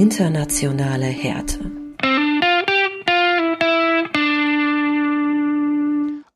Internationale 0.00 1.04
Härte. 1.04 1.58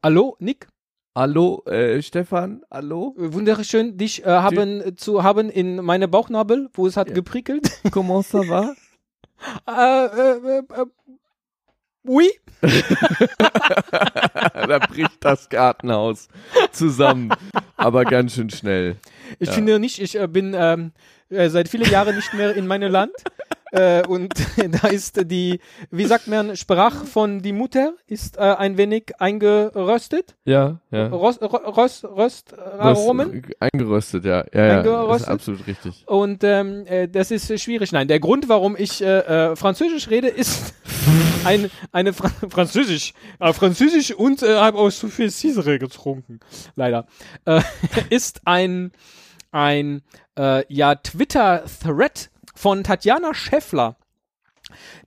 Hallo, 0.03 0.37
Nick. 0.39 0.67
Hallo, 1.15 1.63
äh, 1.65 2.03
Stefan, 2.03 2.61
hallo. 2.71 3.15
Wunderschön, 3.17 3.97
dich 3.97 4.23
äh, 4.23 4.29
haben 4.29 4.83
äh, 4.83 4.95
zu 4.97 5.23
haben 5.23 5.49
in 5.49 5.77
meine 5.77 6.09
Bauchnabel, 6.09 6.69
wo 6.75 6.87
es 6.87 6.99
hat 6.99 7.09
Ja. 7.09 7.15
geprickelt. 7.15 7.71
Comment 7.91 8.23
ça 8.23 8.47
va? 8.47 8.75
äh, 9.67 10.07
äh, 10.21 10.59
äh, 10.59 10.83
äh, 10.83 10.87
oui. 12.07 12.29
da 14.69 14.79
bricht 14.79 15.25
das 15.25 15.49
Gartenhaus 15.49 16.29
zusammen, 16.71 17.31
aber 17.79 18.05
ganz 18.05 18.35
schön 18.35 18.51
schnell. 18.51 18.97
Ich 19.39 19.49
Ja. 19.49 19.55
finde 19.55 19.79
nicht, 19.79 20.03
ich 20.03 20.21
äh, 20.21 20.29
bin 20.29 20.55
ähm, 20.55 20.93
äh, 21.31 21.49
seit 21.49 21.69
vielen 21.71 21.91
Jahren 21.91 22.15
nicht 22.15 22.35
mehr 22.35 22.55
in 22.55 22.67
meinem 22.67 22.93
Land. 22.93 23.13
Äh, 23.75 24.07
und 24.07 24.33
da 24.83 24.89
ist 24.89 25.29
die, 25.31 25.59
wie 25.91 26.05
sagt 26.05 26.29
man, 26.29 26.57
Sprach 26.57 27.05
von 27.05 27.43
die 27.43 27.53
Mutter 27.53 27.95
ist 28.07 28.37
äh, 28.37 28.41
ein 28.41 28.77
wenig 28.77 29.13
eingeröstet. 29.19 30.37
Ja, 30.45 30.79
ja. 30.93 31.09
Rost, 31.09 31.43
Rost, 31.43 32.05
Rost, 32.05 32.53
äh, 32.53 32.61
Aromen. 32.61 33.31
Röst- 33.31 33.57
Eingeröstet, 33.59 34.25
ja. 34.25 34.45
Ja, 34.53 34.67
ja. 34.67 34.79
Eingeröstet? 34.79 35.29
absolut 35.29 35.67
richtig. 35.67 36.05
Und 36.07 36.45
ähm, 36.45 36.87
äh, 36.87 37.09
das 37.09 37.33
ist 37.33 37.51
äh, 37.51 37.59
schwierig. 37.59 37.91
Nein, 37.91 38.07
der 38.07 38.21
Grund, 38.21 38.49
warum 38.49 38.77
ich 38.77 39.03
äh, 39.03 39.19
äh, 39.51 39.57
Französisch 39.57 40.09
rede, 40.09 40.29
ist 40.29 40.75
ein, 41.45 41.69
eine 41.91 42.13
Fra 42.13 42.31
Französisch. 42.49 43.13
Äh, 43.41 43.53
Französisch 43.53 44.13
und 44.15 44.45
äh, 44.45 44.57
habe 44.57 44.79
auch 44.79 44.91
zu 44.91 45.09
viel 45.09 45.31
Cisere 45.33 45.81
getrunken. 45.81 46.39
Leider. 46.77 47.07
Äh, 47.45 47.61
ist 48.11 48.43
ein, 48.45 48.93
ein 49.51 50.03
äh, 50.39 50.63
ja, 50.73 50.95
Twitter-Thread 50.95 52.31
von 52.55 52.85
Tatjana 52.85 53.35
Scheffler, 53.35 53.97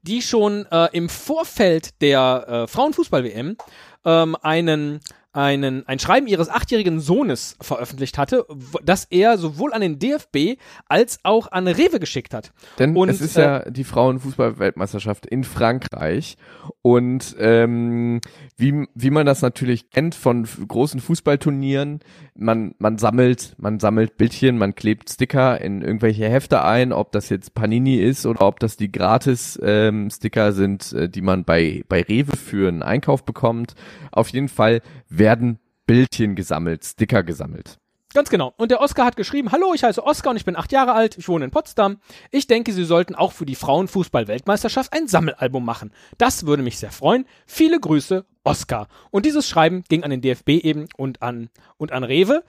die 0.01 0.21
schon 0.21 0.65
äh, 0.71 0.89
im 0.93 1.09
Vorfeld 1.09 2.01
der 2.01 2.45
äh, 2.47 2.67
Frauenfußball-WM 2.67 3.57
ähm, 4.05 4.35
einen 4.41 4.99
einen, 5.37 5.87
ein 5.87 5.99
Schreiben 5.99 6.25
ihres 6.25 6.49
achtjährigen 6.49 6.99
Sohnes 6.99 7.57
veröffentlicht 7.61 8.17
hatte, 8.17 8.47
das 8.83 9.05
er 9.05 9.37
sowohl 9.37 9.71
an 9.71 9.81
den 9.81 9.99
DFB 9.99 10.59
als 10.87 11.19
auch 11.21 11.51
an 11.51 11.67
Rewe 11.67 11.99
geschickt 11.99 12.33
hat. 12.33 12.51
Denn 12.79 12.97
Und, 12.97 13.09
es 13.09 13.21
ist 13.21 13.37
äh, 13.37 13.41
ja 13.41 13.69
die 13.69 13.83
Frauenfußball-Weltmeisterschaft 13.83 15.27
in 15.27 15.43
Frankreich. 15.43 16.37
Und 16.81 17.35
ähm, 17.39 18.19
wie, 18.57 18.87
wie 18.95 19.11
man 19.11 19.27
das 19.27 19.43
natürlich 19.43 19.91
kennt 19.91 20.15
von 20.15 20.47
großen 20.67 20.99
Fußballturnieren, 20.99 21.99
man, 22.33 22.73
man 22.79 22.97
sammelt, 22.97 23.55
man 23.57 23.79
sammelt 23.79 24.17
Bildchen, 24.17 24.57
man 24.57 24.73
klebt 24.73 25.09
Sticker 25.09 25.61
in 25.61 25.81
irgendwelche 25.81 26.27
Hefte 26.29 26.63
ein, 26.63 26.93
ob 26.93 27.11
das 27.11 27.29
jetzt 27.29 27.53
Panini 27.53 27.97
ist 27.97 28.25
oder 28.25 28.41
ob 28.41 28.59
das 28.59 28.77
die 28.77 28.91
gratis 28.91 29.59
ähm, 29.61 30.09
Sticker 30.09 30.53
sind, 30.53 30.93
äh, 30.93 31.09
die 31.09 31.21
man 31.21 31.43
bei, 31.43 31.83
bei 31.87 32.01
Rewe 32.01 32.35
für 32.35 32.67
einen 32.67 32.81
Einkauf 32.81 33.23
bekommt. 33.23 33.75
Auf 34.11 34.29
jeden 34.29 34.49
Fall 34.49 34.81
werden 35.27 35.59
Bildchen 35.85 36.35
gesammelt, 36.35 36.85
Sticker 36.85 37.21
gesammelt. 37.21 37.79
Ganz 38.13 38.29
genau. 38.29 38.53
Und 38.55 38.71
der 38.71 38.79
Oscar 38.79 39.05
hat 39.05 39.17
geschrieben, 39.17 39.51
hallo, 39.51 39.73
ich 39.73 39.83
heiße 39.83 40.01
Oscar 40.01 40.29
und 40.29 40.37
ich 40.37 40.45
bin 40.45 40.55
acht 40.55 40.71
Jahre 40.71 40.93
alt, 40.93 41.17
ich 41.17 41.27
wohne 41.27 41.43
in 41.43 41.51
Potsdam. 41.51 41.97
Ich 42.31 42.47
denke, 42.47 42.71
Sie 42.71 42.85
sollten 42.85 43.13
auch 43.13 43.33
für 43.33 43.45
die 43.45 43.55
Frauenfußball-Weltmeisterschaft 43.55 44.93
ein 44.93 45.09
Sammelalbum 45.09 45.65
machen. 45.65 45.91
Das 46.17 46.45
würde 46.45 46.63
mich 46.63 46.79
sehr 46.79 46.91
freuen. 46.91 47.25
Viele 47.45 47.77
Grüße, 47.77 48.23
Oscar. 48.45 48.87
Und 49.11 49.25
dieses 49.25 49.49
Schreiben 49.49 49.83
ging 49.89 50.05
an 50.05 50.11
den 50.11 50.21
DFB 50.21 50.63
eben 50.63 50.87
und 50.95 51.21
an, 51.21 51.49
und 51.75 51.91
an 51.91 52.05
Rewe. 52.05 52.45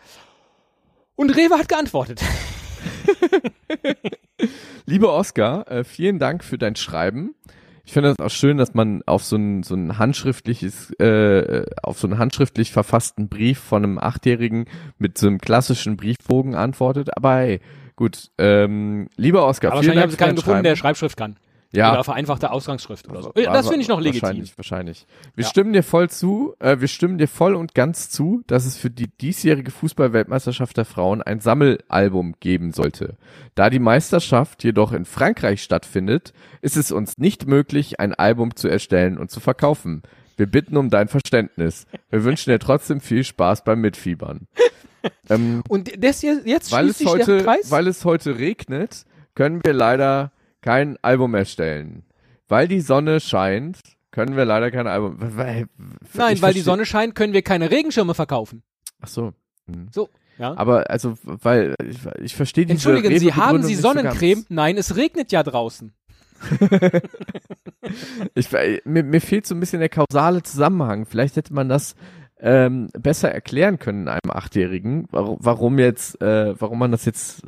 Und 1.16 1.30
Rewe 1.30 1.58
hat 1.58 1.68
geantwortet. 1.68 2.22
Lieber 4.86 5.12
Oskar, 5.14 5.68
äh, 5.68 5.82
vielen 5.82 6.20
Dank 6.20 6.44
für 6.44 6.58
dein 6.58 6.76
Schreiben. 6.76 7.34
Ich 7.88 7.94
finde 7.94 8.10
es 8.10 8.18
auch 8.18 8.28
schön, 8.28 8.58
dass 8.58 8.74
man 8.74 9.00
auf 9.06 9.24
so 9.24 9.36
ein, 9.36 9.62
so 9.62 9.74
ein 9.74 9.96
handschriftliches, 9.96 10.90
äh, 11.00 11.64
auf 11.82 11.98
so 11.98 12.06
einen 12.06 12.18
handschriftlich 12.18 12.70
verfassten 12.70 13.30
Brief 13.30 13.58
von 13.58 13.82
einem 13.82 13.98
Achtjährigen 13.98 14.66
mit 14.98 15.16
so 15.16 15.26
einem 15.26 15.38
klassischen 15.38 15.96
Briefbogen 15.96 16.54
antwortet. 16.54 17.16
Aber 17.16 17.36
hey, 17.36 17.60
gut, 17.96 18.30
ähm, 18.36 19.08
lieber 19.16 19.46
Oskar, 19.46 19.72
Aber 19.72 19.80
vielen 19.80 19.96
wahrscheinlich 19.96 20.02
haben 20.02 20.10
Dank 20.10 20.10
sie 20.10 20.16
keinen 20.18 20.36
gefunden, 20.36 20.64
der. 20.64 20.76
Schreibschrift 20.76 21.16
kann. 21.16 21.36
Ja, 21.70 21.92
Oder 21.92 22.02
vereinfachte 22.04 22.50
Ausgangsschrift 22.50 23.08
oder 23.10 23.22
so. 23.22 23.32
Das 23.32 23.68
finde 23.68 23.82
ich 23.82 23.88
noch 23.88 24.00
legitim. 24.00 24.22
Wahrscheinlich, 24.22 24.56
wahrscheinlich. 24.56 25.06
Wir 25.34 25.44
Ja. 25.44 25.50
stimmen 25.50 25.74
dir 25.74 25.82
voll 25.82 26.08
zu, 26.08 26.54
äh, 26.60 26.80
wir 26.80 26.88
stimmen 26.88 27.18
dir 27.18 27.28
voll 27.28 27.54
und 27.54 27.74
ganz 27.74 28.08
zu, 28.08 28.42
dass 28.46 28.64
es 28.64 28.78
für 28.78 28.88
die 28.88 29.08
diesjährige 29.08 29.70
Fußball-Weltmeisterschaft 29.70 30.78
der 30.78 30.86
Frauen 30.86 31.20
ein 31.20 31.40
Sammelalbum 31.40 32.36
geben 32.40 32.72
sollte. 32.72 33.18
Da 33.54 33.68
die 33.68 33.80
Meisterschaft 33.80 34.64
jedoch 34.64 34.92
in 34.92 35.04
Frankreich 35.04 35.62
stattfindet, 35.62 36.32
ist 36.62 36.78
es 36.78 36.90
uns 36.90 37.18
nicht 37.18 37.46
möglich, 37.46 38.00
ein 38.00 38.14
Album 38.14 38.56
zu 38.56 38.68
erstellen 38.68 39.18
und 39.18 39.30
zu 39.30 39.40
verkaufen. 39.40 40.02
Wir 40.38 40.46
bitten 40.46 40.76
um 40.78 40.88
dein 40.88 41.08
Verständnis. 41.08 41.86
Wir 42.08 42.24
wünschen 42.24 42.50
dir 42.50 42.60
trotzdem 42.60 43.00
viel 43.02 43.24
Spaß 43.24 43.64
beim 43.64 43.82
Mitfiebern. 43.82 44.46
ähm, 45.28 45.62
Und 45.68 46.02
das 46.02 46.20
hier, 46.20 46.40
jetzt 46.46 46.72
weil 46.72 46.84
schließt 46.86 47.00
es 47.02 47.06
heute, 47.08 47.44
Kreis. 47.44 47.70
weil 47.70 47.86
es 47.88 48.04
heute 48.06 48.38
regnet, 48.38 49.04
können 49.34 49.62
wir 49.64 49.74
leider 49.74 50.32
kein 50.68 50.98
Album 51.00 51.34
erstellen. 51.34 52.02
Weil 52.46 52.68
die 52.68 52.82
Sonne 52.82 53.20
scheint, 53.20 53.78
können 54.10 54.36
wir 54.36 54.44
leider 54.44 54.70
kein 54.70 54.86
Album. 54.86 55.16
Weil, 55.18 55.66
Nein, 56.12 56.42
weil 56.42 56.52
die 56.52 56.60
Sonne 56.60 56.84
scheint, 56.84 57.14
können 57.14 57.32
wir 57.32 57.40
keine 57.40 57.70
Regenschirme 57.70 58.12
verkaufen. 58.12 58.62
Ach 59.00 59.08
so. 59.08 59.32
Hm. 59.66 59.88
So, 59.90 60.10
ja. 60.36 60.54
Aber 60.58 60.90
also, 60.90 61.16
weil 61.22 61.74
ich, 61.82 61.96
ich 62.22 62.36
verstehe 62.36 62.66
diese 62.66 62.90
Entschuldigen 62.90 63.18
Sie, 63.18 63.32
haben 63.32 63.62
Sie 63.62 63.76
so 63.76 63.80
Sonnencreme? 63.88 64.40
ganz. 64.40 64.50
Nein, 64.50 64.76
es 64.76 64.94
regnet 64.96 65.32
ja 65.32 65.42
draußen. 65.42 65.94
Ich, 68.34 68.52
mir, 68.52 69.02
mir 69.02 69.20
fehlt 69.20 69.46
so 69.46 69.54
ein 69.54 69.60
bisschen 69.60 69.78
der 69.78 69.88
kausale 69.88 70.42
Zusammenhang. 70.42 71.06
Vielleicht 71.06 71.36
hätte 71.36 71.54
man 71.54 71.70
das 71.70 71.94
ähm, 72.38 72.88
besser 72.92 73.32
erklären 73.32 73.78
können 73.78 74.08
einem 74.08 74.30
Achtjährigen, 74.30 75.06
warum, 75.10 75.38
warum 75.40 75.78
jetzt, 75.78 76.20
äh, 76.20 76.60
warum 76.60 76.80
man 76.80 76.90
das 76.90 77.06
jetzt 77.06 77.42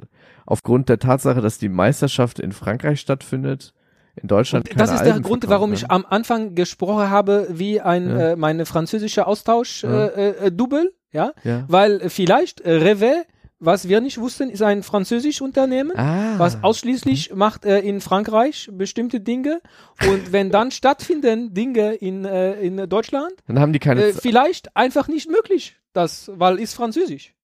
aufgrund 0.51 0.89
der 0.89 0.99
Tatsache, 0.99 1.41
dass 1.41 1.59
die 1.59 1.69
Meisterschaft 1.69 2.39
in 2.41 2.53
Frankreich 2.53 3.01
stattfindet, 3.01 3.73
in 4.17 4.29
Deutschland 4.29 4.69
Und 4.69 4.79
das 4.81 4.89
keine 4.89 4.97
ist 4.99 5.05
der 5.07 5.15
Alben 5.15 5.25
Grund, 5.25 5.49
warum 5.49 5.73
ich 5.73 5.91
am 5.91 6.05
Anfang 6.09 6.55
gesprochen 6.55 7.09
habe, 7.11 7.47
wie 7.51 7.81
ein 7.81 8.09
Ja. 8.09 8.31
äh, 8.33 8.37
meine 8.37 8.67
französische 8.67 9.27
Austausch 9.27 9.85
Ja. 9.85 10.07
äh, 10.07 10.29
äh, 10.47 10.53
Double, 10.53 10.93
ja, 11.13 11.33
ja. 11.45 11.65
weil 11.69 12.11
vielleicht 12.11 12.61
äh, 12.63 12.73
Rewe, 12.73 13.25
was 13.61 13.89
wir 13.89 14.01
nicht 14.01 14.19
wussten, 14.19 14.51
ist 14.51 14.63
ein 14.63 14.83
französisches 14.83 15.41
Unternehmen. 15.41 15.93
Ah, 15.97 16.39
Was 16.39 16.63
ausschließlich 16.65 17.35
macht 17.35 17.65
äh, 17.65 17.79
in 17.81 18.01
Frankreich 18.01 18.69
bestimmte 18.73 19.21
Dinge 19.21 19.61
und 20.09 20.33
wenn 20.33 20.51
dann 20.51 20.71
stattfinden 20.81 21.55
Dinge 21.55 21.93
in, 21.95 22.25
äh, 22.25 22.55
in 22.61 22.89
Deutschland, 22.89 23.33
dann 23.47 23.61
haben 23.61 23.73
die 23.73 23.79
keine, 23.79 24.03
äh, 24.07 24.13
vielleicht 24.15 24.75
einfach 24.77 25.07
nicht 25.09 25.31
möglich, 25.31 25.77
das, 25.93 26.31
weil 26.35 26.59
ist 26.59 26.75
Französisch. 26.75 27.35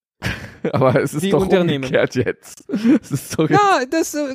aber 0.71 1.01
es 1.01 1.13
ist 1.13 1.23
die 1.23 1.31
doch 1.31 1.41
Unternehmen. 1.41 1.83
umgekehrt 1.83 2.15
jetzt. 2.15 2.63
Es 3.01 3.11
ist 3.11 3.37
doch 3.37 3.49
Ja, 3.49 3.81
das 3.89 4.13
äh, 4.13 4.33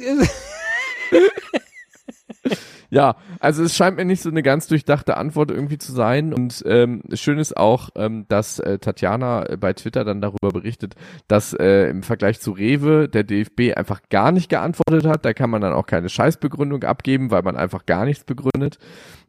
Ja, 2.92 3.16
also 3.40 3.62
es 3.62 3.74
scheint 3.74 3.96
mir 3.96 4.04
nicht 4.04 4.20
so 4.20 4.28
eine 4.28 4.42
ganz 4.42 4.66
durchdachte 4.66 5.16
Antwort 5.16 5.50
irgendwie 5.50 5.78
zu 5.78 5.92
sein. 5.92 6.34
Und 6.34 6.62
ähm, 6.66 7.02
schön 7.14 7.38
ist 7.38 7.56
auch, 7.56 7.88
ähm, 7.94 8.26
dass 8.28 8.58
äh, 8.58 8.78
Tatjana 8.78 9.48
äh, 9.48 9.56
bei 9.56 9.72
Twitter 9.72 10.04
dann 10.04 10.20
darüber 10.20 10.50
berichtet, 10.50 10.94
dass 11.26 11.54
äh, 11.54 11.88
im 11.88 12.02
Vergleich 12.02 12.40
zu 12.40 12.50
Rewe 12.50 13.08
der 13.08 13.24
DFB 13.24 13.74
einfach 13.74 14.02
gar 14.10 14.30
nicht 14.30 14.50
geantwortet 14.50 15.06
hat. 15.06 15.24
Da 15.24 15.32
kann 15.32 15.48
man 15.48 15.62
dann 15.62 15.72
auch 15.72 15.86
keine 15.86 16.10
Scheißbegründung 16.10 16.84
abgeben, 16.84 17.30
weil 17.30 17.40
man 17.40 17.56
einfach 17.56 17.86
gar 17.86 18.04
nichts 18.04 18.24
begründet. 18.24 18.76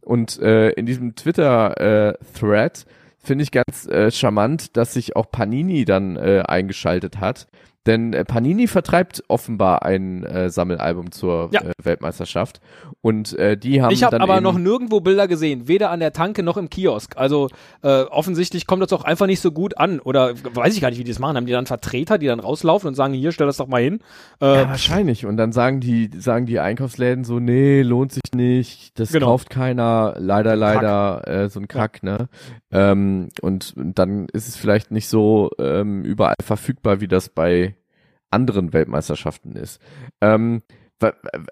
Und 0.02 0.42
äh, 0.42 0.72
in 0.72 0.86
diesem 0.86 1.16
Twitter-Thread 1.16 2.86
finde 3.24 3.44
ich 3.44 3.52
ganz 3.52 3.88
äh, 3.88 4.12
charmant, 4.12 4.76
dass 4.78 4.94
sich 4.94 5.16
auch 5.16 5.32
Panini 5.32 5.86
dann 5.86 6.18
äh, 6.18 6.44
eingeschaltet 6.46 7.20
hat. 7.20 7.48
Denn 7.86 8.14
äh, 8.14 8.24
Panini 8.24 8.68
vertreibt 8.68 9.24
offenbar 9.28 9.84
ein 9.84 10.24
äh, 10.24 10.50
Sammelalbum 10.50 11.12
zur 11.12 11.50
Ja. 11.52 11.62
äh, 11.62 11.72
Weltmeisterschaft. 11.84 12.62
Und 13.02 13.38
äh, 13.38 13.58
die 13.58 13.82
haben 13.82 13.92
Ich 13.92 14.04
habe 14.04 14.22
aber 14.22 14.40
noch 14.40 14.58
nirgendwo 14.58 15.02
Bilder 15.02 15.28
gesehen, 15.28 15.68
weder 15.68 15.90
an 15.92 16.00
der 16.00 16.14
Tanke 16.14 16.44
noch 16.44 16.56
im 16.56 16.70
Kiosk. 16.70 17.18
Also 17.18 17.50
äh, 17.82 18.04
offensichtlich 18.04 18.68
kommt 18.68 18.82
das 18.84 18.94
auch 18.94 19.04
einfach 19.04 19.28
nicht 19.28 19.42
so 19.42 19.52
gut 19.52 19.78
an. 19.78 20.00
Oder 20.00 20.34
weiß 20.54 20.74
ich 20.76 20.82
gar 20.82 20.90
nicht, 20.92 21.00
wie 21.00 21.04
die 21.04 21.12
das 21.12 21.20
machen. 21.20 21.36
Haben 21.36 21.46
die 21.46 21.52
dann 21.52 21.66
Vertreter, 21.66 22.18
die 22.18 22.28
dann 22.28 22.40
rauslaufen 22.40 22.88
und 22.88 22.96
sagen, 22.96 23.14
hier, 23.14 23.34
stell 23.34 23.48
das 23.48 23.58
doch 23.58 23.68
mal 23.68 23.82
hin. 23.82 24.00
Äh, 24.40 24.46
Ja, 24.46 24.70
wahrscheinlich. 24.70 25.26
Und 25.26 25.36
dann 25.36 25.52
sagen 25.52 25.82
die, 25.82 26.10
sagen 26.18 26.46
die 26.46 26.60
Einkaufsläden 26.60 27.26
so, 27.26 27.40
nee, 27.40 27.82
lohnt 27.82 28.14
sich 28.14 28.24
nicht, 28.34 28.98
das 28.98 29.12
Genau. 29.12 29.26
kauft 29.28 29.50
keiner, 29.50 30.16
leider, 30.18 30.56
leider, 30.56 31.28
äh, 31.28 31.50
so 31.50 31.60
ein 31.60 31.68
Kack, 31.68 32.02
ne? 32.04 32.30
Ähm, 32.72 33.30
und, 33.42 33.74
und 33.76 34.00
dann 34.00 34.28
ist 34.32 34.48
es 34.48 34.56
vielleicht 34.56 34.92
nicht 34.92 35.08
so 35.10 35.52
ähm, 35.60 36.04
überall 36.04 36.36
verfügbar, 36.42 37.02
wie 37.02 37.08
das 37.08 37.30
bei 37.30 37.73
anderen 38.34 38.74
Weltmeisterschaften 38.74 39.56
ist. 39.56 39.80
Ähm, 40.22 40.64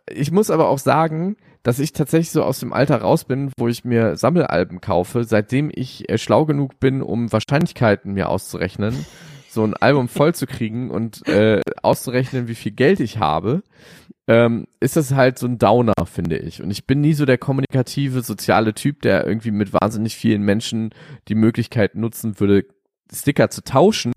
ich 0.10 0.32
muss 0.32 0.50
aber 0.50 0.70
auch 0.70 0.80
sagen, 0.80 1.36
dass 1.64 1.80
ich 1.80 1.92
tatsächlich 1.94 2.32
so 2.32 2.44
aus 2.44 2.60
dem 2.60 2.74
Alter 2.74 3.02
raus 3.02 3.26
bin, 3.26 3.52
wo 3.58 3.68
ich 3.68 3.84
mir 3.84 4.16
Sammelalben 4.16 4.82
kaufe, 4.82 5.24
seitdem 5.24 5.72
ich 5.74 6.10
äh, 6.10 6.18
schlau 6.18 6.46
genug 6.46 6.80
bin, 6.80 7.02
um 7.02 7.32
Wahrscheinlichkeiten 7.32 8.14
mir 8.14 8.30
auszurechnen, 8.30 9.06
so 9.50 9.64
ein 9.64 9.74
Album 9.74 10.08
voll 10.08 10.34
zu 10.34 10.48
kriegen 10.48 10.90
und 10.90 11.28
äh, 11.28 11.62
auszurechnen, 11.84 12.48
wie 12.48 12.56
viel 12.56 12.72
Geld 12.72 13.00
ich 13.00 13.18
habe. 13.18 13.62
ähm, 14.28 14.68
ist 14.80 14.96
das 14.96 15.14
halt 15.14 15.38
so 15.38 15.48
ein 15.48 15.58
Downer, 15.58 15.94
finde 16.06 16.38
ich. 16.38 16.62
Und 16.62 16.72
ich 16.72 16.88
bin 16.88 17.02
nie 17.02 17.14
so 17.14 17.26
der 17.26 17.38
kommunikative, 17.38 18.22
soziale 18.22 18.74
Typ, 18.74 19.02
der 19.02 19.28
irgendwie 19.28 19.52
mit 19.52 19.74
wahnsinnig 19.74 20.16
vielen 20.16 20.44
Menschen 20.44 20.92
die 21.28 21.36
Möglichkeit 21.36 21.96
nutzen 21.96 22.40
würde, 22.40 22.66
Sticker 23.12 23.50
zu 23.50 23.62
tauschen. 23.64 24.14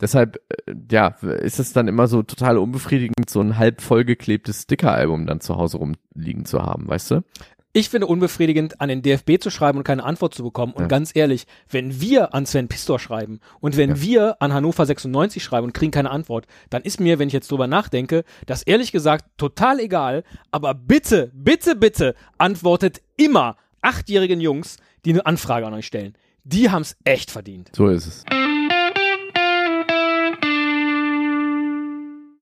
Deshalb, 0.00 0.40
äh, 0.66 0.74
ja, 0.90 1.08
ist 1.08 1.58
es 1.58 1.72
dann 1.72 1.88
immer 1.88 2.06
so 2.06 2.22
total 2.22 2.58
unbefriedigend, 2.58 3.28
so 3.28 3.40
ein 3.40 3.58
halb 3.58 3.80
vollgeklebtes 3.80 4.62
Sticker-Album 4.62 5.26
dann 5.26 5.40
zu 5.40 5.56
Hause 5.56 5.78
rumliegen 5.78 6.44
zu 6.44 6.62
haben, 6.62 6.88
weißt 6.88 7.10
du? 7.12 7.20
Ich 7.74 7.90
finde 7.90 8.06
unbefriedigend, 8.06 8.80
an 8.80 8.88
den 8.88 9.02
DFB 9.02 9.38
zu 9.40 9.50
schreiben 9.50 9.78
und 9.78 9.84
keine 9.84 10.02
Antwort 10.02 10.34
zu 10.34 10.42
bekommen. 10.42 10.72
Und 10.72 10.82
Ja. 10.84 10.88
ganz 10.88 11.14
ehrlich, 11.14 11.46
wenn 11.70 12.00
wir 12.00 12.34
an 12.34 12.46
Sven 12.46 12.66
Pistor 12.66 12.98
schreiben 12.98 13.40
und 13.60 13.76
wenn 13.76 13.90
Ja. 13.90 14.00
wir 14.02 14.42
an 14.42 14.52
Hannover 14.54 14.86
96 14.86 15.44
schreiben 15.44 15.66
und 15.66 15.74
kriegen 15.74 15.92
keine 15.92 16.10
Antwort, 16.10 16.46
dann 16.70 16.82
ist 16.82 16.98
mir, 16.98 17.18
wenn 17.18 17.28
ich 17.28 17.34
jetzt 17.34 17.50
drüber 17.50 17.66
nachdenke, 17.66 18.24
das 18.46 18.62
ehrlich 18.62 18.90
gesagt 18.90 19.26
total 19.36 19.80
egal. 19.80 20.24
Aber 20.50 20.74
bitte, 20.74 21.30
bitte, 21.34 21.76
bitte 21.76 22.14
antwortet 22.38 23.02
immer 23.16 23.56
achtjährigen 23.82 24.40
Jungs, 24.40 24.78
die 25.04 25.10
eine 25.12 25.26
Anfrage 25.26 25.66
an 25.66 25.74
euch 25.74 25.86
stellen. 25.86 26.14
Die 26.44 26.70
haben's 26.70 26.96
echt 27.04 27.30
verdient. 27.30 27.70
So 27.76 27.88
ist 27.88 28.06
es. 28.06 28.24